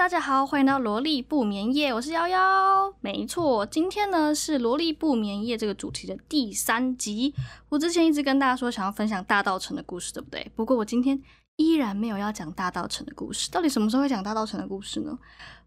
[0.00, 2.90] 大家好，欢迎到萝莉不眠夜，我是瑶瑶。
[3.02, 7.34] 没错，今天呢是萝莉不眠夜这个主题的第三集。
[7.68, 10.50] 我之前一直跟大家说想要分享大道城的故事，对不对？
[10.56, 11.22] 不过我今天
[11.56, 13.50] 依然没有要讲大道城的故事。
[13.50, 15.18] 到底什么时候会讲大道城的故事呢？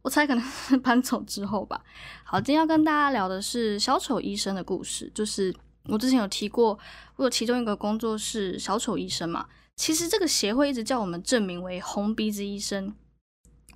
[0.01, 1.79] 我猜可能是搬走之后吧。
[2.23, 5.11] 好，今天要跟大家聊的是小丑医生的故事。
[5.13, 5.53] 就是
[5.89, 6.79] 我之前有提过，
[7.17, 9.45] 我有其中一个工作是小丑医生嘛。
[9.75, 12.95] 其实这个协会一直叫我们证明为红鼻子医生。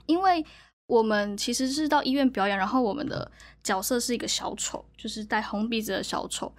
[0.07, 0.43] 因为
[0.87, 3.29] 我们其实是到医院表演，然后我们的
[3.61, 6.51] 角色是一个小丑，就是戴红鼻子的小丑。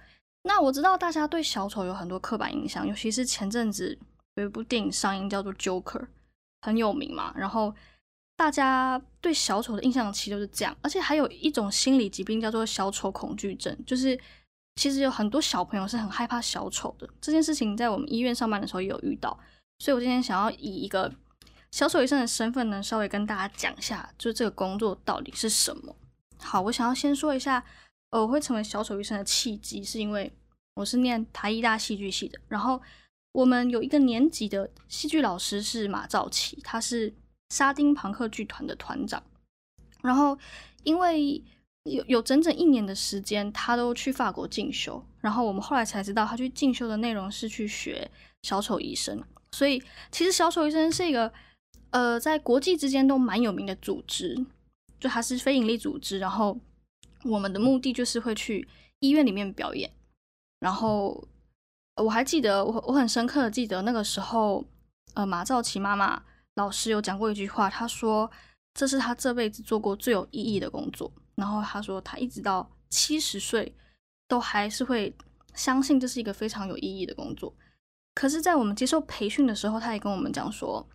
[0.43, 3.97] 那我知道大家对小丑有很多刻板印象，尤其是前阵子
[4.35, 5.99] 有一部电影上映叫做《Joker》，
[6.61, 7.33] 很有名嘛。
[7.35, 7.73] 然后
[8.37, 14.17] 大家对小丑的印象其实就是这样，而且还有一种心理疾病叫做小丑恐惧症，就是
[14.75, 17.09] 其实有很多小朋友是很害怕小丑的。
[17.19, 19.37] 这件事情在我们医院上班的时候也有遇到，
[19.79, 21.11] 所以我今天想要以一个。
[21.71, 25.95] 小丑医生的身份呢，稍微跟大家讲一下，就这个工作到底是什么。
[26.39, 27.63] 好，我想要先说一下，
[28.09, 30.31] 呃，我会成为小丑医生的契机，是因为
[30.75, 32.81] 我是念台艺大戏剧系的，然后
[33.33, 37.13] 我们有一个年级的戏剧老师是马兆奇，他是
[37.49, 39.21] 沙丁庞克剧团的团长，
[40.01, 40.37] 然后
[40.83, 41.43] 因为
[41.83, 48.09] 有有整整一年的时间，他都去法国进修，然后我们后来才知道，他去进修的内容是去学
[48.41, 51.31] 小丑医生，所以其实小丑医生是一个。
[51.91, 54.45] 呃，在国际之间都蛮有名的组织，
[54.99, 56.19] 就它是非营利组织。
[56.19, 56.55] 然后
[57.23, 58.67] 我们的目的就是会去
[58.99, 59.91] 医院里面表演。
[60.59, 61.27] 然后
[61.95, 64.63] 我还记得，我我很深刻的记得那个时候，
[65.15, 66.21] 呃，马兆琪妈妈
[66.55, 68.29] 老师有讲过一句话，她说
[68.75, 71.11] 这是她这辈子做过最有意义的工作。
[71.35, 73.75] 然后她说她一直到七十岁
[74.27, 75.15] 都还是会
[75.55, 77.51] 相信这是一个非常有意义的工作。
[78.13, 80.87] 可是，在我们接受培训的时候，她也跟我们讲说。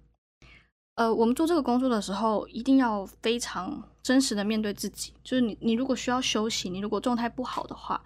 [0.97, 5.13] 呃，我们做这个工作的时候，一定要非常真实的面对自己。
[5.25, 8.01] 就是你，你如果需要休息，你如果状态不好的话，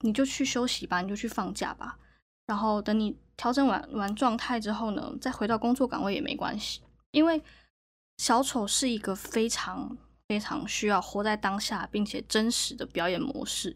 [0.00, 1.98] 你就去休息吧，你就去放假吧。
[2.46, 6.82] 然后等你调整完完状态之后呢，再回到工作岗位也没关系。
[7.12, 7.42] 因为
[8.18, 9.96] 小丑是一个非常
[10.28, 13.74] 非常需要活在当下，并且真实的表演模式。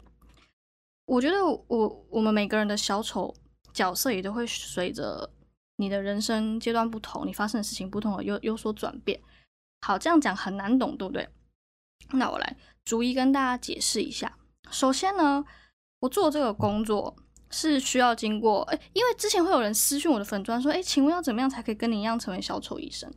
[1.05, 3.33] 我觉得我我们每个人的小丑
[3.73, 5.31] 角色也都会随着。
[5.83, 9.19] 你的人生阶段不同，你发生的事情不同，有有所转变。
[9.81, 11.27] 好，这样讲很难懂，对不对？
[12.13, 12.55] 那我来
[12.85, 14.37] 逐一跟大家解释一下。
[14.71, 15.43] 首先呢，
[15.99, 17.13] 我做这个工作
[17.49, 23.13] 是需要经过，哎，因为之前会有人私讯我的粉砖说，哎，请问要怎么样才可以跟你一样成为小丑医生？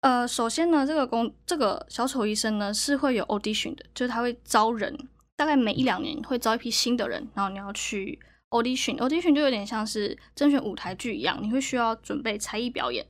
[0.00, 8.18] 呃，首先呢，这个工这个小丑医生呢是会有 audition 的，就是他会招人，大概每一两年会招一批新的人，然后你要去。
[8.54, 13.04] Audition，audition 就有点像是甄选舞台剧一样，你会需要准备才艺表演，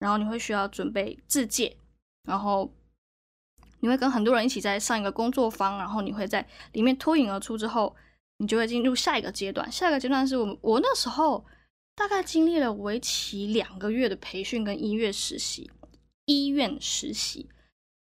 [0.00, 1.76] 然后你会需要准备自介，
[2.24, 2.68] 然后
[3.80, 7.94] 你会跟很多人一起在上一个工作坊，然后你会在里面脱颖而出之后，
[8.38, 9.70] 你就会进入下一个阶段。
[9.70, 11.46] 下一个阶段是我我那时候
[11.94, 15.70] 大概经历了为期两个月的培训跟音乐实习，
[16.24, 17.48] 医院实习。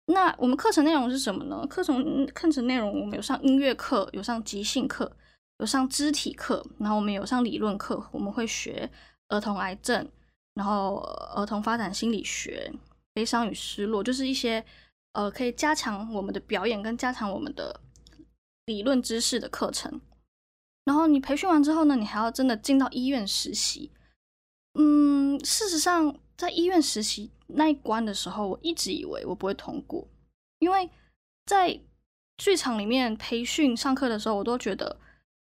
[0.07, 1.65] 那我们课程内容是什么呢？
[1.69, 5.17] 课程课程内容我们有上音乐课，有上即兴课。
[5.61, 8.91] 有上肢体课，然后我们有上理论课，我们会学
[9.29, 10.11] 儿童癌症，
[10.55, 10.97] 然后
[11.37, 12.73] 儿童发展心理学、
[13.13, 14.65] 悲伤与失落，就是一些
[15.13, 17.79] 呃可以加强我们的表演跟加强我们的
[18.65, 20.01] 理论知识的课程。
[20.87, 23.93] 然后你培训完之后呢，你还要真的进到医院实习。
[24.79, 30.09] 嗯，事实上在医院实习那一关的时候，我一直以为我不会通过，
[30.61, 30.89] 因为
[31.45, 31.79] 在
[32.39, 34.97] 剧场里面培训上课的时候，我都觉得。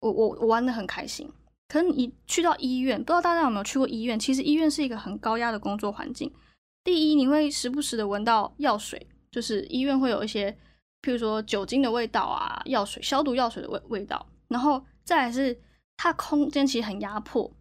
[0.07, 1.29] 我我我玩的很开心，
[1.69, 4.19] 可是你去到医院，不知道大家有没有去过医院？
[4.19, 6.33] 其实医院是一个很高压的工作环境。
[6.85, 10.53] 第一，你会时不时的闻到药水，就是医院会有一些，
[11.03, 14.25] 譬如说酒精的味道啊，药水消毒药水的味味道。
[14.49, 15.59] 然后再来是
[15.97, 17.53] 它空间其实很压迫，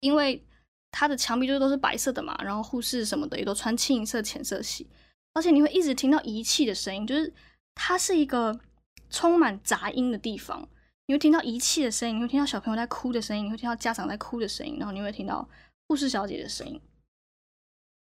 [0.00, 0.44] 因为
[0.90, 4.86] 它的墙壁就都是白色的嘛，然后护士什么的也都穿清一色浅色系，
[5.32, 7.32] 而且你会一直听到仪器的声音，就是
[7.74, 8.60] 它是一个
[9.08, 10.68] 充满杂音的地方。
[11.06, 15.46] 你会听到仪器的声音，你会听到小朋友在哭的声音，你会听到家长在哭的声音，然后你会听到
[15.86, 16.80] 护士小姐的声音。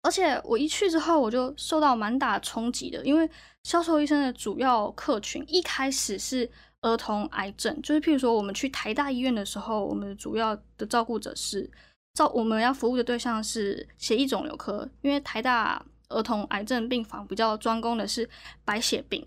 [0.02, 3.28] 而且我一去之后，我就受到蛮大冲击的，因为
[3.62, 6.50] 销售医生的主要客群一开始是
[6.80, 11.70] 儿童癌症，就是譬如说我们去台大医院的时候，我们主要的照顾者是
[12.14, 18.28] 照我们要服务的对象是血液肿瘤科，因为台大儿童癌症病房比较专攻的是
[18.64, 19.24] 白血病。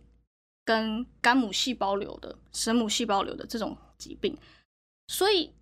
[0.66, 4.38] 跟肝母细胞瘤的、神母细胞瘤的这种疾病，
[5.08, 5.54] 所以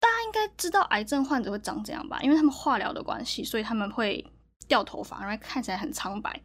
[0.00, 2.20] 大家应该知道癌症患者会长这样吧？
[2.22, 4.24] 因为他们化疗的关系，所以他们会
[4.66, 6.40] 掉头发，然后看起来很苍白。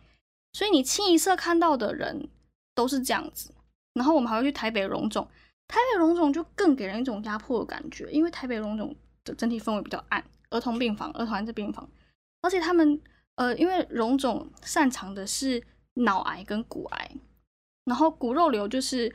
[0.53, 2.29] 所以你清一色看到的人
[2.75, 3.53] 都是这样子。
[3.93, 5.23] 然后我们还会去台北荣总，
[5.67, 11.87] 台北荣总就更给人一种压迫的感觉，因为台北荣总的整体氛围比较暗，儿童病房、儿童安置病房，
[12.41, 12.99] 而且他们
[13.35, 15.63] 呃，因为荣总擅长的是
[15.95, 17.11] 脑癌跟骨癌，
[17.85, 19.13] 然后骨肉瘤就是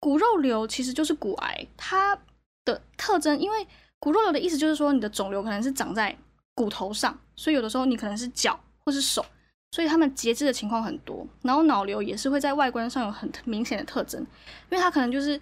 [0.00, 2.18] 骨肉瘤其实就是骨癌，它
[2.64, 3.66] 的特征，因为
[3.98, 6.16] 骨肉瘤的意思就是说你的肿瘤可能是长在
[6.54, 9.24] 骨头上，所以有的时候你可能是脚或是手。
[9.72, 15.40] 所以他们截肢的情况很多，然后脑瘤也是会在外观上有很明显的特征，因为它可能就是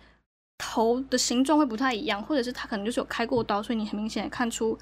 [0.57, 4.79] 头的形状会不太一样，或者是它可能就是有开过刀，所以你很明显看出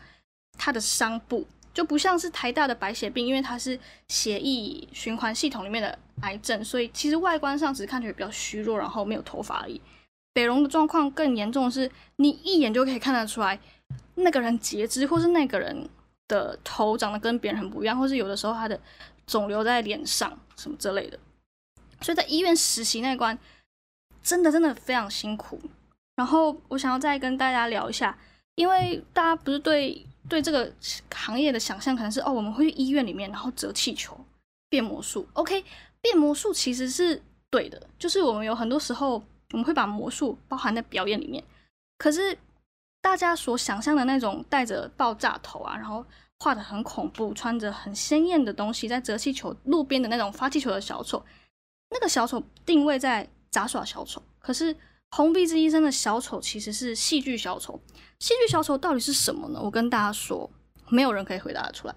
[0.57, 3.79] 它的伤部，就不像是台大的白血病，因为它是
[4.09, 9.81] 血液循环系统里面的癌症，所以其实外观上只是看起来比较虚弱，然后没有头发而已。
[10.33, 13.59] 北荣的状况更严重的是，你一眼就可以看得出来
[14.15, 15.89] 那个人截肢，或是那个人
[16.29, 18.81] 的头长得跟别人很不一样，或是有的时候他的。
[19.27, 21.17] 肿瘤在脸上什么之类的，
[22.01, 23.39] 所以在医院实习那关
[24.25, 25.61] 真的真的非常辛苦。
[26.17, 28.19] 然后我想要再跟大家聊一下，
[28.57, 30.73] 因为大家不是对对这个
[31.15, 34.19] 行业的想象可能是哦，我们会去医院里面然后折气球、
[34.69, 35.27] 变魔术。
[35.33, 35.65] OK，
[36.01, 39.23] 变魔术其实是对的，就是我们有很多时候
[39.53, 41.43] 我们会把魔术包含在表演里面。
[41.99, 42.37] 可是
[43.01, 46.05] 大家所想象的那种带着爆炸头啊，然后。
[46.43, 51.23] 画的很恐怖，穿着很鲜艳的东西，在折气球路边的那种发气球的小丑，
[51.91, 54.23] 那个小丑定位在杂耍小丑。
[54.39, 54.75] 可是
[55.11, 57.81] 红鼻子医生的小丑其实是戏剧小丑。
[58.19, 59.61] 戏剧小丑到底是什么呢？
[59.63, 60.51] 我跟大家说，
[60.89, 61.95] 没有人可以回答得出来。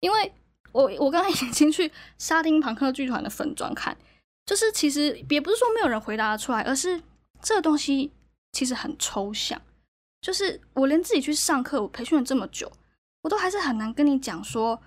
[0.00, 0.32] 因为
[0.72, 3.96] 我我刚才已经去沙丁庞克剧团的粉砖看，
[4.46, 7.02] 就是其实也不是说没有人回答得出来，而是
[7.40, 8.12] 这个东西
[8.52, 9.60] 其实很抽象。
[10.20, 12.70] 就是我连自己去上课，我培训了这么久。
[13.22, 14.80] 我都还是很难跟你讲说，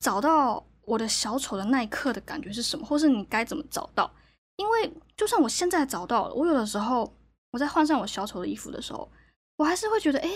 [0.00, 4.10] 找到我的小丑的那一刻的感觉是什么，或是你该怎么找到？
[4.56, 7.14] 因为就算我现在找到了，我有的时候
[7.52, 9.10] 我在换上我小丑的衣服的时候，
[9.56, 10.30] 我还是会觉得，哎，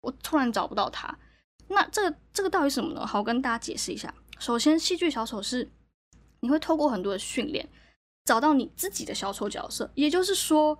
[0.00, 1.18] 我突然找不到他。
[1.68, 3.06] 那这个这个到底什么呢？
[3.06, 4.12] 好，我跟大家解释一下。
[4.38, 5.70] 首先，戏剧小丑是
[6.40, 7.68] 你会透过很多的训练，
[8.24, 10.78] 找到你自己的小丑角色，也就是说。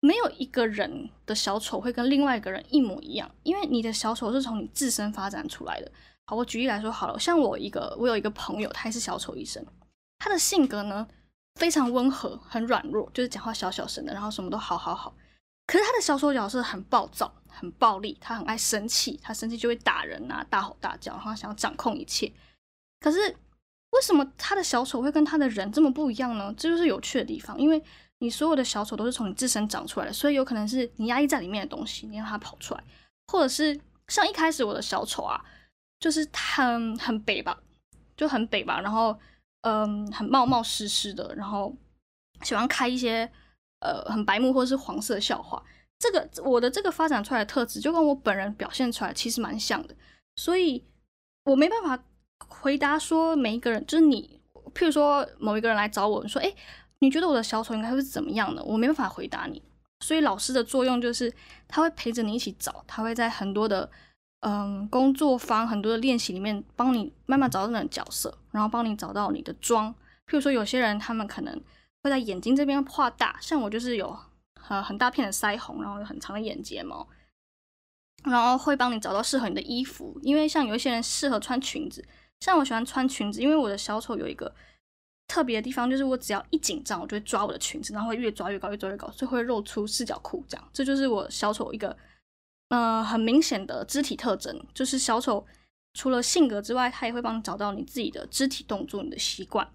[0.00, 5.90] 没有一个人的小丑会跟另外一个人一模一样，因为你的小丑是从你自身发展出来的。
[6.26, 9.66] 好，我举例来说好了，像我一个，我有一个朋友，他也是小丑医生，
[10.20, 11.08] 他的性格呢
[11.58, 15.14] 非常温和，很软弱，就是讲话小小声的，然后什么都好好好。
[15.66, 22.32] 可是他的小丑角色很暴躁，很暴力，他很爱生气，他生气就会打人啊，大吼大叫，然后想要掌控一切。
[23.00, 23.18] 可是
[23.90, 26.54] 为什么他的小丑会跟他的人这么不一样呢？
[26.56, 27.82] 这就是有趣的地方，因为。
[28.20, 32.82] 你所有的小丑都是从你自身长出来的，所以有可能是你压抑在里面的东西，你让它跑出来，
[33.28, 35.40] 或者是像一开始我的小丑啊，
[36.00, 37.56] 就是很很北吧，
[38.16, 39.16] 就很北吧，然后
[39.62, 41.74] 嗯，很冒冒失失的，然后
[42.42, 43.30] 喜欢开一些
[43.80, 45.62] 呃很白目或者是黄色笑话。
[45.98, 49.94] 这个我的这个发展出来的特质，就跟我本人表现出来其实蛮像的，
[50.36, 50.84] 所以
[51.44, 52.04] 我没办法
[52.46, 54.40] 回答说每一个人，就是你，
[54.74, 56.54] 譬如说某一个人来找我说，哎。
[57.00, 58.60] 你觉得我的小丑应该会是怎么样的？
[58.64, 59.62] 我没办法回答你，
[60.00, 61.32] 所以老师的作用就是
[61.68, 63.88] 他会陪着你一起找，他会在很多的
[64.40, 69.94] 嗯工作坊、很多的练习里面帮你慢慢找到那种角色，然后帮你找到你的妆。
[70.26, 71.54] 譬如说，有些人他们可能
[72.02, 74.18] 会在眼睛这边画大，像我就是有
[74.68, 77.06] 呃很大片的腮红，然后有很长的眼睫毛，
[78.24, 80.18] 然后会帮你找到适合你的衣服。
[80.22, 82.04] 因为像有一些人适合穿裙子，
[82.40, 84.52] 像我喜欢穿裙子，因为我的小丑有一个。
[85.30, 90.42] 特别的地方就是，我只要一紧张，我就会抓我的裙子，然后会越抓越高，越抓越高，所以会露出四角裤。
[90.48, 91.94] 这样，这就是我小丑一个，
[92.70, 94.58] 呃，很明显的肢体特征。
[94.72, 95.46] 就是小丑
[95.98, 99.68] 除了性格之外，他也会帮你找到你自己的肢体动作、你的习惯。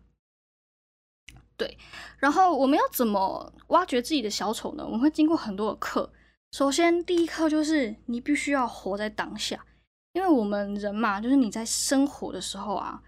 [1.58, 1.78] 对，
[2.18, 4.86] 然后我们要怎么挖掘自己的小丑呢？
[4.86, 6.10] 我们会经过很多的课。
[6.54, 9.66] 首先，第一课就是你必须要活在当下，
[10.14, 13.04] 因为我们人嘛，就是你在生活的时候啊。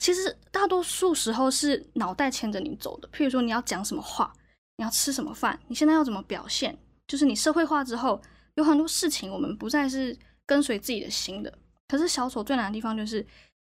[0.00, 3.08] 其实大多数时候是脑袋牵着你走的。
[3.10, 4.32] 譬如说，你要讲什么话，
[4.78, 8.20] 你要吃什么饭，你现在要怎么表现，就是你社会化之后，
[8.56, 11.56] 有很多事情我们不再是跟随自己的心的。
[11.92, 13.20] 可是小丑最难的地方就是，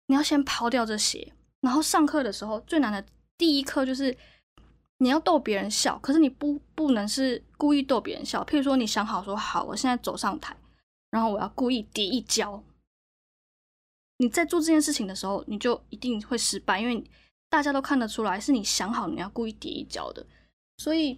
[0.05, 1.33] 你要先抛掉这些。
[1.61, 3.03] 然后上课的时候最难的
[3.39, 4.15] 第一课就是
[4.99, 8.45] 你要逗别人笑，可是你不不能是故意逗别人笑。
[8.45, 10.55] 譬如说，你想好说好，我现在走上台，
[11.09, 12.63] 然后我要故意跌一跤。
[14.17, 17.03] 你在做这件事情的时候，你就一定会失败，因为
[17.49, 20.23] 大家都看得出来是你想好你要故意跌一跤的。
[20.77, 21.17] 所以，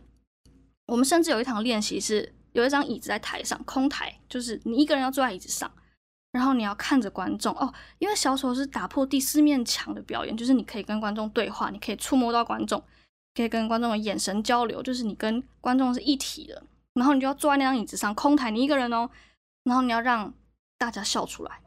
[0.86, 5.70] 我们甚至有一堂练习是有一张椅子在台上，空台，就是你一个人要坐在椅子上，
[6.36, 12.84] 然后你要看着观众哦，因为小丑是打破第四面墙的表演，就是你可以跟观众对话，你可以触摸到观众，
[13.34, 16.62] 可以跟观众的眼神交流，就是你跟观众是一体的。
[16.96, 19.10] 然后你就要坐在那张椅子上，空台你一个人哦，
[19.64, 20.34] 然后你要让
[20.78, 21.62] 大家笑出来。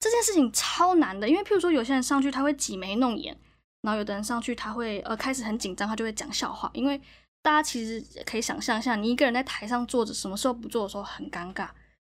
[0.00, 3.38] 这件事情超难的，因为譬如说有些人上去他会挤眉弄眼，
[3.82, 7.00] 然后有的人上去他会呃开始很紧张，他就会讲笑话，因为
[7.42, 11.68] 大家其实可以想象一下，你一个人在台上坐着，什么时候不做的时候很尴尬。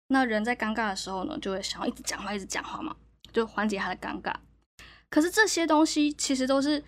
[0.09, 2.95] 那人在尴尬的时候呢，就会想要一直讲话，一直讲话嘛，
[3.33, 4.35] 就缓解他的尴尬。
[5.09, 6.83] 可是这些东西其实都是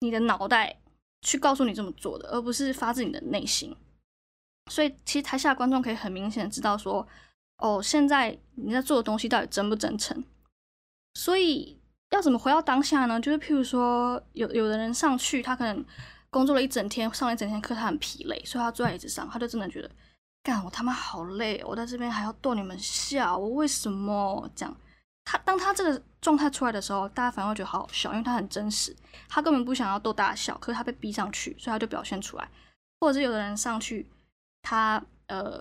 [0.00, 0.78] 你的脑袋
[1.22, 3.76] 去告诉你这么做的，而不是发自你的内心。
[4.70, 7.06] 所以其实台下观众可以很明显知道说，
[7.58, 10.24] 哦，现在你在做的东西到底真不真诚。
[11.14, 13.20] 所以要怎么回到当下呢？
[13.20, 15.84] 就是譬如说，有有的人上去，他可能
[16.30, 19.90] 工作了一整天，上了一整天课，他很疲累，所以他坐在椅子上，他就真的觉得。
[20.46, 24.72] 干我他妈好累，我在这边还要逗你们笑，我为什么这样？
[25.24, 28.94] 他当他这个状态出来的时候，大家反而会觉得好好笑，因为他很真实，
[29.28, 32.48] 他根本不想要逗大家笑，可是他被逼上去，所以他就表现出来。
[33.00, 34.08] 或者是有的人上去，
[34.62, 35.60] 他呃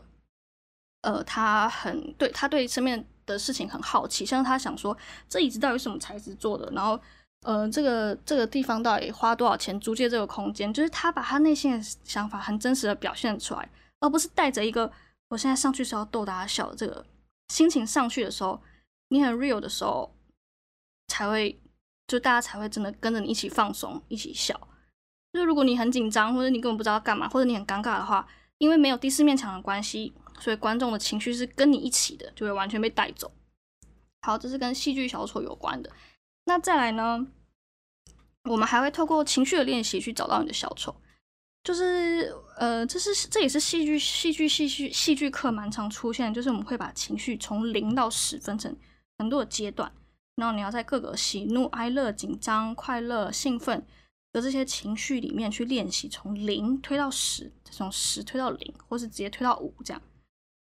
[1.02, 4.96] 呃，他很对他对身边的事情很好奇，像他想说
[5.28, 7.00] 这椅子到底什么材质做的，然后
[7.42, 13.68] 呃这个这个地方到底花多少钱租借这个空间，就是他把他内心的想法很真实的表现出来。
[14.00, 14.92] 而不是带着一个
[15.30, 17.06] 我现在上去是要逗大家笑的这个
[17.50, 18.62] 心情上去的时候，
[19.10, 20.16] 你很 real 的时候，
[21.08, 21.62] 才会
[22.08, 24.68] 就大家才会真的跟着你一起放松，一起笑。
[25.34, 33.32] 就如果你很紧张，或者你根本不知道干嘛，或者你很尴尬的话，因为没有第四面墙的关系，所以观众的情绪是跟你一起的，就会完全被带走。
[34.22, 35.92] 好，这是跟戏剧小丑有关的。
[36.46, 37.28] 那再来呢，
[38.44, 40.96] 我们还会透过情绪的练习去找到你的小丑。
[41.66, 48.74] 就是呃，这是这也是戏剧戏剧戏剧戏剧课蛮常出现，就是我们会把情绪从零到十分成
[49.18, 49.92] 很多的阶段，
[50.36, 53.84] 然后你要在各个喜怒哀乐、紧张、快乐、兴奋
[54.32, 60.00] 的这些情绪里面去练习，从零推到十，从十推到零，或是直接推到五这样。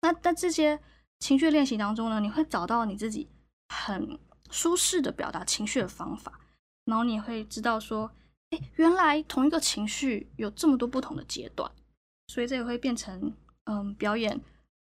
[0.04, 0.80] 那在这些
[1.20, 3.28] 情绪练习当中呢，你会找到你自己
[3.70, 4.20] 很
[4.52, 6.40] 舒适的表达情绪的方法，
[6.86, 8.12] 然后你会知道说。
[8.52, 11.72] 哎，原来同一个情绪有这么多不同的阶段，
[12.28, 14.40] 所以这也会变成嗯表演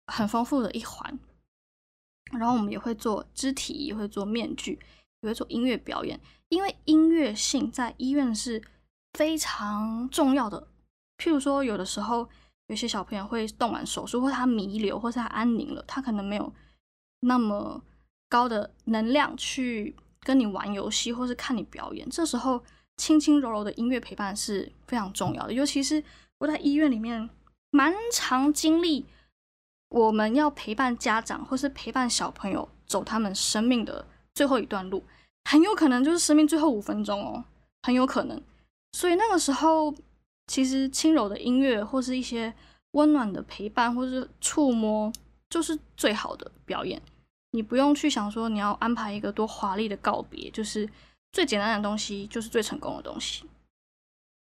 [0.07, 1.19] 很丰富的一环。
[2.33, 4.79] 然后我们也会做肢体，也会做面具，
[5.21, 6.19] 也会做音乐表演。
[6.49, 8.63] 因为音乐性在医院是
[9.13, 10.69] 非常重要的。
[11.19, 12.27] 譬如说，有的时候
[12.69, 16.51] 有些小朋友会动完手术，或他弥留，或是他安宁了，他可能没有
[17.21, 17.83] 那么
[18.31, 22.09] 高的能量去跟你玩游戏，或是看你表演。
[22.09, 22.65] 这时候。
[23.01, 26.05] 轻轻柔柔的音乐陪伴是非常重要的，尤其是
[26.37, 27.31] 我在医院里面
[27.71, 29.07] 蛮常经历，
[29.89, 34.05] 我们要陪伴家长或是陪伴小朋友走他们生命的
[34.35, 35.03] 最后一段路，
[35.47, 37.43] 很有可能就是生命最后五分钟哦，
[37.85, 38.39] 很有可能。
[38.93, 39.95] 所以那个时候，
[40.47, 42.53] 其实轻柔的音乐或是一些
[42.91, 45.11] 温暖的陪伴或是触摸，
[45.49, 47.01] 就是最好的表演。
[47.53, 50.87] 你不用去想说你要安排一个多华丽的告别，就是。
[51.33, 53.45] 最简单的东西就是最成功的东西。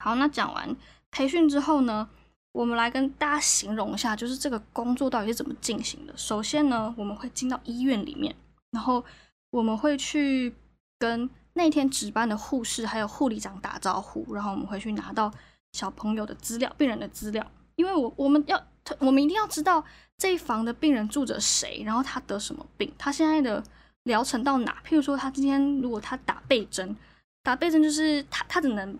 [0.02, 0.74] 好，那讲完
[1.10, 2.08] 培训之后呢，
[2.52, 6.16] 我们来跟大家形容一下，就是这个工作到底是怎么进行的。
[6.16, 8.34] 首先呢，我们会进到医院里面，
[8.70, 9.04] 然后
[9.50, 10.54] 我们会去
[10.98, 15.30] 跟那天值班的护士还有护理长打招呼，然后我们会去拿到
[15.72, 17.46] 小朋友的资料、病人的资料，
[17.76, 18.58] 因为我我们要
[19.00, 19.84] 我们一定要知道
[20.16, 23.62] 这一房的病人住着谁，然后他得什么病，他现在的。
[24.04, 24.82] 疗程到哪？
[24.86, 26.96] 譬如说，他今天如果他打背针，
[27.42, 28.98] 打背针就是他他只能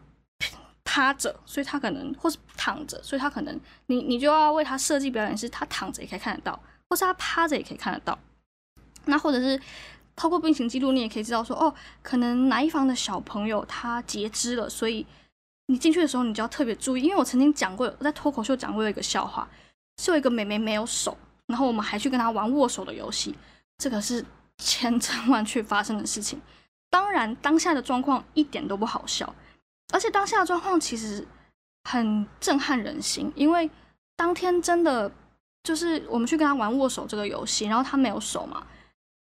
[0.85, 8.19] 趴着，所以他可能或是躺着，所以他可能你你就要为他设计表演，是他躺着也可以看得到，或是他趴着也可以看得到。
[9.07, 9.59] 那或者是
[10.15, 15.07] 透过病情记录，你也可以知道说，哦，可能哪一方的小朋友他截肢了，所以
[15.67, 17.03] 你进去的时候你就要特别注意。
[17.03, 19.49] 因为我曾经讲过，我在脱口秀讲过一个笑话，
[20.03, 21.17] 是有一个妹妹没有手，
[21.47, 23.35] 然后我们还去跟她玩握手的游戏，
[23.79, 24.25] 这个是。
[24.61, 26.41] 千真万确发生的事情，
[26.91, 29.35] 当然当下的状况一点都不好笑，
[29.93, 31.27] 而且当下的状况其实
[31.85, 33.69] 很震撼人心，因为
[34.17, 35.11] 当天真的
[35.65, 38.67] 就是我们去跟他玩握手这个游戏，然后他没有手嘛，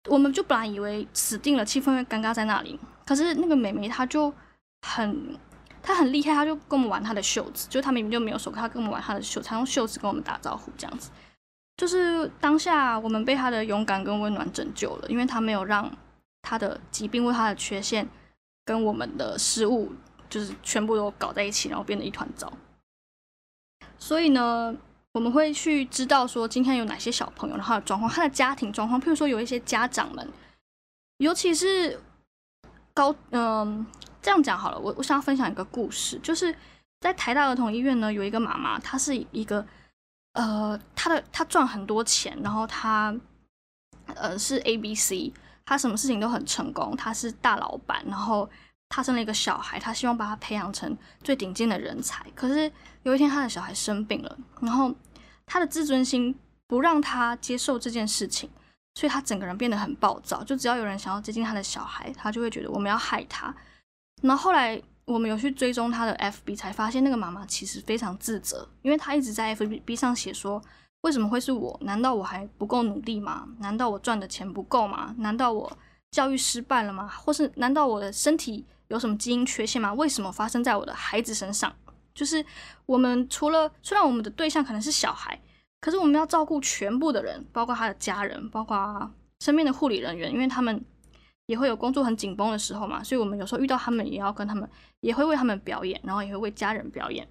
[0.09, 4.33] 我们就本来以为死定了，气氛会尴尬在那里，可是那个美眉她就
[4.81, 5.37] 很
[5.81, 11.11] 她很厉害，她就跟我们玩她的袖子，就她明明就没有手，她跟我们玩她的袖，她用袖子跟我们打招呼这样子。
[11.77, 15.91] 就是当下，我们被他的勇敢跟温暖拯救了，因为他没有让
[16.41, 18.07] 他的疾病或他的缺陷
[18.63, 19.91] 跟我们的失误，
[20.29, 22.51] 就是全部都搞在一起，然后变得一团糟。
[23.97, 24.75] 所以呢，
[25.13, 30.27] 我们会去知道说今天有哪些小朋友，然后状况，他的家庭状况，譬如说有一些家长们，
[31.17, 31.99] 尤其是
[32.93, 33.85] 高，嗯，
[34.21, 36.55] 这样讲好了，我我想要分享一个故事，就是
[37.01, 39.65] 在台大儿童医院呢，有一个妈妈，她是一个，
[40.35, 43.13] 呃，他的他赚很多钱，然后他，
[44.13, 45.33] 呃，是 A B C，
[45.65, 48.49] 他什么事情都很成功，他是大老板，然后。
[48.87, 52.23] 他生了一个小孩，他希望把他培养成最顶尖的人才。
[52.35, 54.93] 可是有一天，他的小孩生病了，然后
[55.47, 56.33] 他的自尊心
[56.67, 58.47] 不让他接受这件事情，
[58.93, 60.43] 所以他整个人变得很暴躁。
[60.43, 63.53] 就只要有人想要接近他的小孩，他就会觉得我们要害他。
[64.21, 70.61] 然后后来我们有去追踪他的 FB，才发现那个妈妈其实非常自责，因为她一直在 FB 上写说：
[71.01, 71.77] 为什么会是我？
[71.83, 73.47] 难道我还不够努力吗？
[73.59, 75.13] 难道我赚的钱不够吗？
[75.19, 75.77] 难道我
[76.11, 77.07] 教育失败了吗？
[77.07, 78.65] 或是难道我的身体？
[78.87, 79.93] 有什么基因缺陷吗？
[79.93, 81.73] 为什么发生在我的孩子身上？
[82.13, 82.43] 就是
[82.85, 85.39] 我们除了虽然我们的对象可能是小孩，
[85.81, 90.83] 可是我们要照顾全部的人，包括他的家人，包括身边的护理人员，因为他们
[91.47, 94.69] 也会有工作很紧绷的时候嘛，所以我们有时候遇到他们也要跟他们，
[95.01, 97.27] 也会为他们表演，然后也会为家人表演。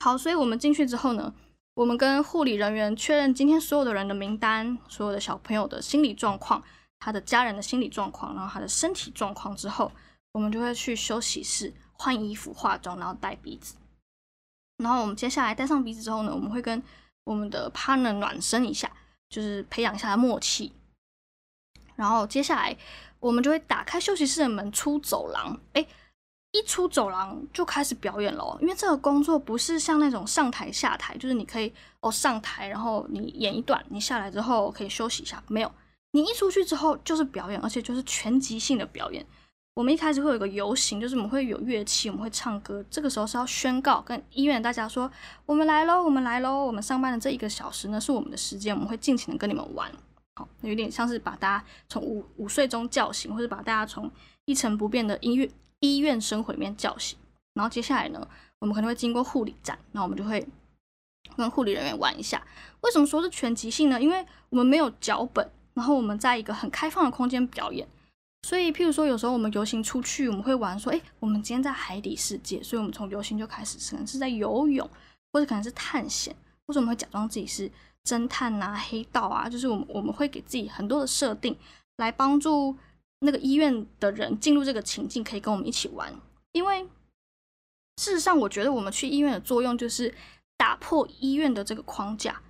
[0.00, 1.34] 好，所以我们进去之后呢，
[1.74, 6.62] 我们跟护理人员确认今天所有的人的名单，所有的小朋友的心理状况，
[6.98, 9.90] 他的家人的心理状况，然后他的身体状况之后。
[10.32, 13.74] 我们就会去休息室换衣服、化妆，然后戴鼻子。
[14.76, 16.80] 然后我们接下来戴上鼻子之后呢，我们会跟
[17.24, 18.88] 我们的 partner 暖身一下，
[19.28, 20.70] 就是培养一下默契。
[22.00, 22.74] 然后接下来
[23.20, 25.60] 我们就会打开休息室的门，出走廊。
[25.74, 25.86] 哎，
[26.52, 35.42] 一出走廊就开始表演了，因为这个工作不是像那种上台下台，就是你可以哦上台，然后你演一段，你下来之后可以休息一下。
[35.46, 35.70] 没有，
[36.12, 39.24] 你一出去之后就是表演，而且就是全集性的表演。
[39.74, 42.84] 我们一开始会有个游行，就是我们会有乐器，我们会唱歌。
[42.90, 45.10] 这个时候是要宣告跟医院大家说
[45.46, 46.64] ：“我们来喽，我们来喽！
[46.64, 49.90] 我们上班的这一个小时呢，是我们的时间，我们会尽情的跟你们玩。”
[50.62, 54.10] 有点像是把大家从午午睡中叫醒，或者把大家从
[54.44, 55.48] 一成不变的医院
[55.80, 57.18] 医院生活里面叫醒。
[57.54, 60.46] 然后接下来呢，我们可能会经过护理站，那我们就会
[61.36, 62.42] 跟护理人员玩一下。
[62.82, 64.00] 为什么说是全即兴呢？
[64.00, 67.86] 因为我们没有脚本，然后我们在一个很开放的空间表演。
[68.48, 74.88] 所以，譬如说，有时候我们游行出去，我们会玩说：“哎，我们今天在海底世界。”所以，我们从游行就开始，可能是在游泳，
[75.30, 76.34] 或者可能是探险，
[76.66, 77.70] 或者我们会假装自己是
[78.04, 81.56] 侦探啊、黑道啊，就是我们我们会给自己很多的设定，
[81.96, 82.76] 来帮助
[83.20, 86.12] 那个医院的人进入这个情境，可以跟我们一起玩。
[86.52, 86.84] 因为
[87.96, 90.14] 事实上，我觉得我们去医院的作用就是
[90.56, 92.40] 打破医院的这个框架。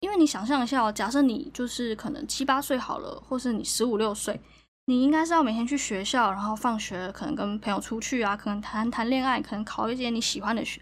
[0.00, 4.40] 因为你想象一下，假设你就是可能七八岁好了，或是你十五六岁。
[4.88, 10.80] 你应该是要每天去学校，然后放学可能跟朋友出去啊，可能谈谈恋爱，可能考一些你喜欢的学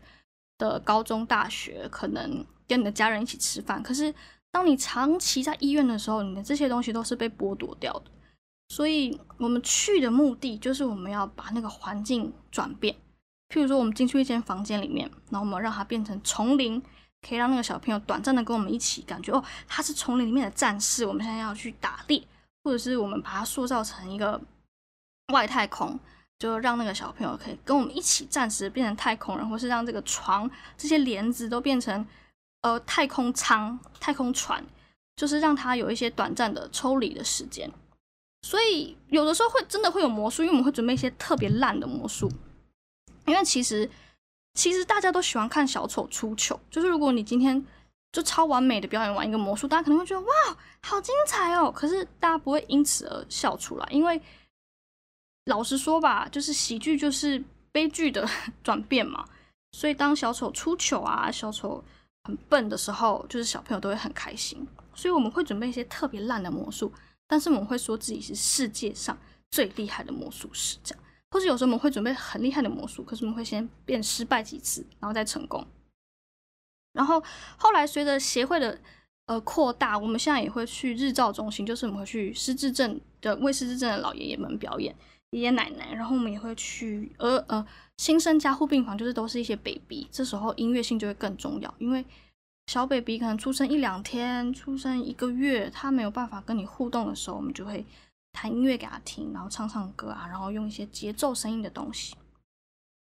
[0.58, 3.82] 的高中、大学，可能跟你的家人一起吃饭。
[3.82, 4.14] 可是
[4.50, 8.10] 当你长期在医院的时候，你的这些东西都是被剥夺掉的。
[8.68, 12.94] 所以我们去的目的就是我们要把那个环境转变。
[13.48, 16.82] 譬如说，我们进去一间房间里面，然后我们让它变成丛林，
[17.26, 22.22] 可以让那个小朋友短暂的跟我们一起感觉哦，他是丛林里面的战士，我们现在要去打猎。
[22.64, 24.40] 或者是我们把它塑造成一个
[25.34, 26.00] 外太空，
[26.38, 32.06] 就让那个小朋友可以跟我们一起暂时变成太空人，或是让这个床这些帘子都变成
[32.62, 34.64] 呃太空舱、太空船，
[35.16, 37.70] 就是让他有一些短暂的抽离的时间。
[38.42, 42.30] 所以有的时候会真的会有魔术，因为我们会准备一些特别烂的魔术。
[43.26, 43.88] 因为其实
[44.54, 47.64] 其实大家都喜欢看小丑出糗，就是如果你今天。
[48.14, 51.68] 就超完美的表演完一个魔术，大家可能会觉得哇，好精彩哦！
[51.72, 54.22] 可是大家不会因此而笑出来，因为
[55.46, 58.28] 老实说吧，就是喜剧就是悲剧的
[58.62, 59.24] 转变嘛。
[59.72, 61.83] 所以当小丑出糗啊，小丑
[62.22, 64.66] 很笨的时候，就是小朋友都会很开心。
[64.94, 66.92] 所以我们会准备一些特别烂的魔术，
[67.26, 69.18] 但是我们会说自己是世界上
[69.50, 71.04] 最厉害的魔术师，这样。
[71.30, 75.66] 或者有时候我们会准备很厉害的魔术，可是我们会先变失败几次，然后再成功。
[76.92, 77.20] 然后
[77.57, 78.78] 后来随着协会的
[79.26, 84.94] 呃扩大，我们现在也会去日照中心，就是我们会去失智症的为失智症的老爷爷们表演
[85.34, 87.66] 爷爷奶奶，然后我们也会去呃呃
[87.98, 92.04] 新生加护病房，就是都是一些 baby，这时候音乐性就会更重要，因为
[92.66, 97.84] 小 baby 可能出生一两天，出生一个月，他没有办法跟你互动的时候，我们就会
[98.32, 102.14] 弹音乐给他听，然后唱唱歌啊，然后用一些节奏声音的东西，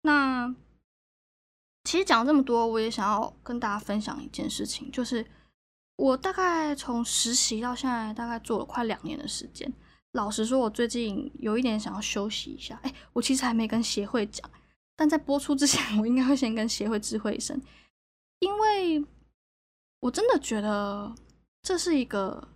[0.03, 0.55] 那。
[1.85, 5.25] 其实讲这么多，我也想要跟大家分享一件事情，就是
[5.97, 9.73] 我大概从实习到现在，大概做了快两年的时间。
[10.13, 12.79] 老实说，我最近有一点想要休息一下。
[12.83, 14.51] 哎，我其实还没跟协会讲，
[14.97, 17.61] 但在播出之前，我应该会先跟协会知会一声，
[18.41, 19.05] 因为
[20.01, 21.15] 我真的觉得
[21.63, 22.49] 这是一个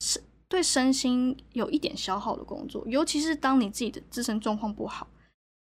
[0.00, 5.08] 是对身心有一点消耗的工作，尤其是当你自己的自身状况不好。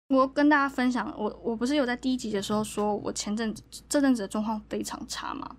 [0.09, 5.55] 我跟大家分享，我我不是有在第一集的时候说我前阵子这阵子的状况非常差吗？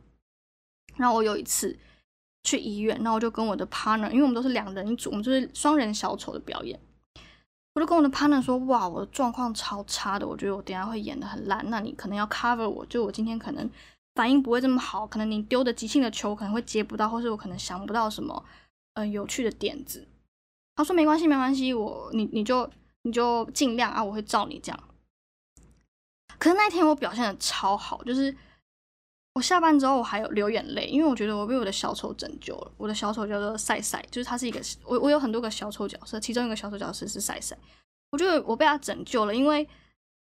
[0.97, 1.77] 然后我有一次
[2.45, 6.79] 去医院，然后我就跟我的 partner，因为我们都是两人一组，我们就是双人小丑的表演。
[7.75, 11.65] 我就跟我的 partner 说：“哇，我的状况超差的，我觉得我等下会演的很烂。
[11.71, 13.71] 那你可能要 cover 我，就我今天可能
[14.15, 18.45] 反应不会这么好，可能你丢的即兴的球可能会接不到，或是我可能想不到什么
[18.93, 20.07] 呃有趣的点子。”
[20.77, 22.69] 他说：“没关系，没关系，我你你就
[23.05, 24.81] 你就尽量啊，我会照你这样。”
[26.39, 28.37] 可是那天我表现的超好，就是
[29.35, 32.73] 我下班之后我还有流眼泪，因为我觉得我被我的小丑拯救了。
[32.77, 37.57] 我的小丑叫做赛赛，就是他是一个我我有很多个小丑角色，其中一个小丑角色是赛赛。
[38.11, 39.67] 我觉得我被他拯救了，因为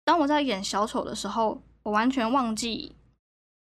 [0.05, 2.95] 当我在演小丑的时候，我完全忘记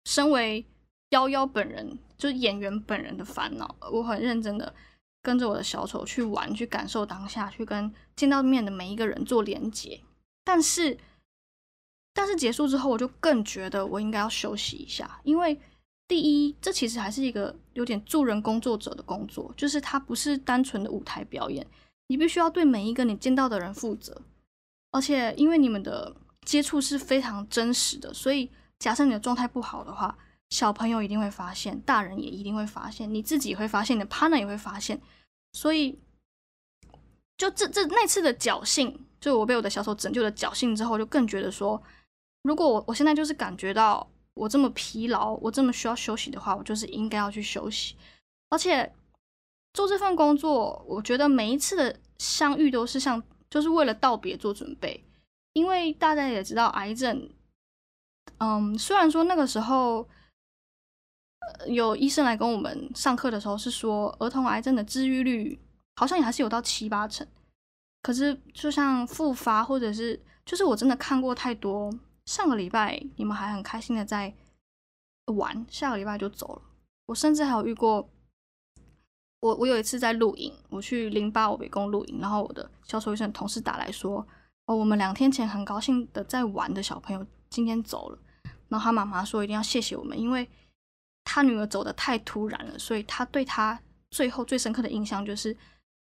[0.05, 0.65] 身为
[1.09, 3.75] 幺幺本人，就是演员本人的烦恼。
[3.91, 4.73] 我很认真的
[5.21, 10.01] 跟着我的小丑去玩，去感受当下，去跟见到面的每一个人做连接。
[10.43, 10.97] 但是，
[12.17, 15.55] 但是结束之后，我就更觉得我应该要休息一下，因为
[16.07, 21.63] 第一，这其实还是一个有点助人工作者的工作，就是它不是单纯的舞台表演。
[22.07, 24.19] 你必须要对每一个你见到的人负责，
[24.91, 28.49] 而且因为你们的接触是非常真实的，所以
[28.79, 30.17] 假设你的状态不好的话，
[30.49, 34.99] 小朋友一定会发现，大人也一定会发现，你自己会发现，你的 partner 也会发现。
[35.53, 35.99] 所以，
[37.37, 41.81] 就这这那次的侥幸，就我被我的小丑拯救的侥幸之后，就更觉得说，
[42.47, 47.95] 如果我我现在就是感觉到我这么疲劳，我这么需要休息的话，我就是应该要去休息，
[48.49, 48.91] 而且。
[49.73, 55.03] 做这份工作，我觉得每一次的相遇都是像，就是为了道别做准备。
[55.53, 57.29] 因为大家也知道，癌症，
[58.39, 60.07] 嗯，虽然说那个时候，
[61.67, 65.59] 有医生来跟我们上课的时候是说，儿童癌症的治愈率
[65.97, 67.27] 好像也还是有到七八成。
[68.01, 71.93] 可是，就像复发，或者是，就是我真的看过太多。
[72.27, 74.35] 上个礼拜你们还很开心的在
[75.33, 76.61] 玩，下个礼拜就走了。
[77.07, 78.07] 我甚至还有遇过。
[79.39, 84.27] 我我有一次在录影，我去零八五北宫录影，然后我的销售医生同事打来说，
[84.65, 88.19] 哦，我们两天前很高兴的在玩的小朋友今天走了，
[88.67, 90.49] 然后他妈妈说一定要谢谢我们，因为
[91.23, 95.55] 他女儿走的太突然了，所以他对他最后最深刻的印象就是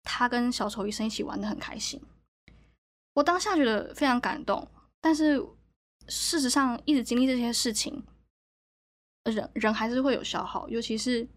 [0.03, 1.98] 他跟小丑医生一起玩的很开心。
[3.14, 4.68] 我当下觉得非常感动，
[5.00, 5.42] 但是
[6.08, 8.04] 事实上一直经历这些事情，
[9.24, 11.28] 人人还是会有消耗，尤其是。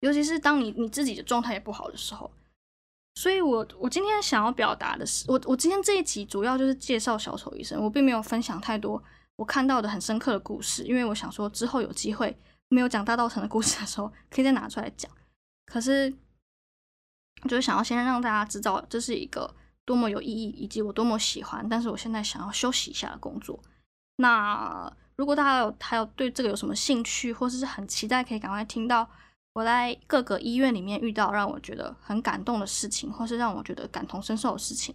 [0.00, 2.30] 尤其是当你你自己的状态也不好的时候，
[3.14, 9.02] 所以我我今天想要表达的是，我我今天这一集主要就是介绍小丑医生，我并没有分享太多
[9.36, 12.36] 我看到的很深刻的故事，因为我想说之后有机会
[12.68, 15.10] 没有讲大道城的故事的时候，可以再拿出来讲。
[15.64, 16.10] 可是，
[17.48, 23.58] 就是想要先让大家知道这是一个多么有意义，以及我多么喜欢，但是我现在想要休息一下的工作。
[24.16, 29.08] 那如果大家有还有对这个有什么兴趣，或者是很期待可以赶快听到。
[29.54, 34.92] 我在各个医院里面遇到让我觉得很感动的事情，或是让我觉得感同身受的事情，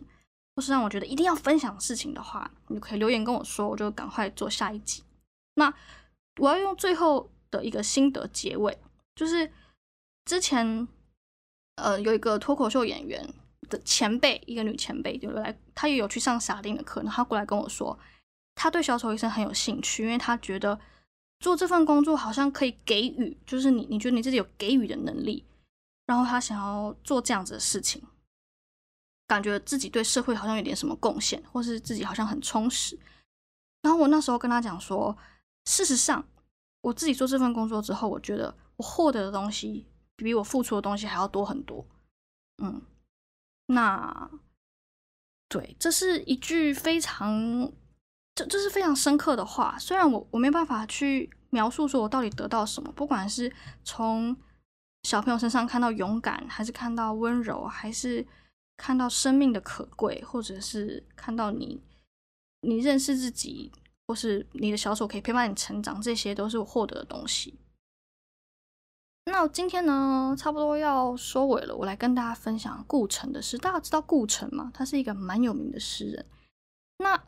[0.53, 5.01] 或是让我觉得一定要分享的事情的话，你可以留言跟我说，我就赶快做下一集。
[5.53, 5.73] 那
[6.41, 8.77] 我要用最后的一个心得结尾，
[9.15, 9.49] 就是
[10.25, 10.85] 之前
[11.75, 13.33] 呃有一个脱口秀演员
[13.69, 17.97] 的前辈，一个女前辈就来，她也有去上傻丁的课，然后她过来跟我说，
[18.55, 20.79] 她对小丑医生很有兴趣，因为她觉得。
[21.41, 25.45] 做这份工作好像可以给予，就是你你觉得你自己有给予的能力，
[26.05, 28.03] 然后她想要做这样子的事情，
[29.25, 32.99] 感觉自己对社会好像有点什么贡献，或是自己好像很充实。
[33.81, 35.17] 然后我那时候跟她讲说，
[35.63, 36.27] 事实上
[36.81, 41.87] 我自己做这份工作之后，我觉得我获得的东西比我付出的东西还要多很多。
[42.61, 42.81] 嗯，
[43.69, 44.29] 那
[45.47, 47.71] 对，这是一句非常。
[48.35, 53.51] 这这是非常深刻的话，虽然我我没办法去描述说我到底得到什么，不管是
[53.83, 54.33] 从
[55.03, 58.25] 小朋友身上看到勇敢，还是看到温柔，还是
[58.77, 61.81] 看到生命的可贵，或者是看到你
[62.61, 63.73] 你认识自己，
[64.07, 67.59] 或是你的小手可以陪伴你成长，这些都是我获得的东西。
[69.31, 73.57] 那今天呢，差不多要收尾了，我来跟大家分享顾城的诗。
[73.57, 74.71] 大家知道顾城吗？
[74.73, 76.25] 他是一个蛮有名的诗人。
[76.97, 77.27] 那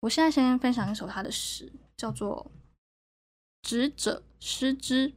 [0.00, 2.50] 我现在先分享一首他的诗，叫做
[3.68, 5.10] 《执者失之》。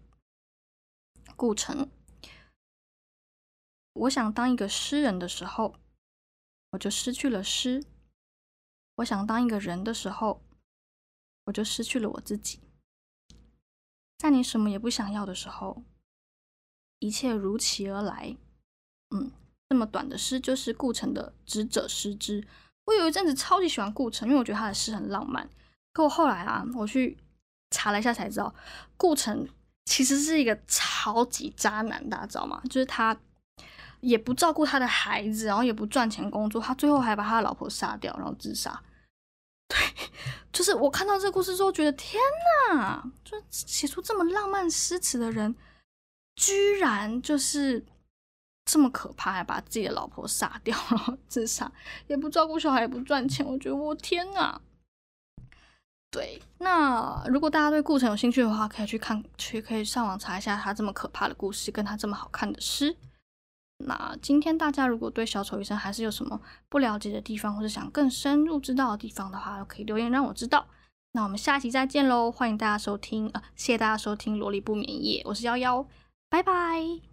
[1.35, 1.89] 顾城，
[3.93, 5.75] 我想当一个诗人的时候，
[6.71, 7.81] 我就失去了诗；
[8.95, 10.43] 我想当一个人的时候，
[11.45, 12.59] 我就失去了我自己。
[14.17, 15.83] 在你什么也不想要的时候，
[16.99, 18.35] 一切如期而来。
[19.15, 19.31] 嗯，
[19.69, 22.41] 这么短的诗就是顾城的《执者诗之》。
[22.85, 25.49] 我有一阵子超级喜欢顾城，因为我觉得他的诗很浪漫。
[25.93, 27.17] 可我后来啊，我去
[27.71, 28.53] 查了一下才知道，
[28.95, 29.47] 顾城
[29.85, 32.61] 其实是一个超级渣男，大家知道吗？
[32.69, 33.17] 就是他
[33.99, 38.81] 也不照顾他的孩子，然后也不赚钱工作，他最后还把他的老婆杀掉，然后自杀。
[39.67, 39.77] 对，
[40.53, 42.21] 就是我看到这个故事之后，觉得天
[42.69, 45.53] 哪，就写出这么浪漫诗词的人，
[46.37, 47.85] 居然就是。
[48.69, 51.71] 这么可怕，还把自己的老婆杀掉， 然后自杀，
[52.07, 54.59] 也不照顾小孩，也不赚钱，我觉得我天哪！
[56.11, 62.97] 对，那如果大家对顾城有兴趣的话，可以去看，去可以上网查一下他这么可怕的故事，跟他这么好看的诗。
[63.85, 70.67] 那今天大家如果对小丑医生还是有什么不了解的地方，或者想更深入知道的地方的话，可以留言让我知道。
[71.13, 72.29] 那我们下期再见喽！
[72.29, 75.87] 欢迎大家收听，呃，谢谢大家收听《萝莉不眠夜》，我是幺幺，
[76.29, 77.06] 拜拜。